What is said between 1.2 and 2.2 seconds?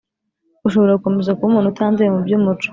kuba umuntu utanduye mu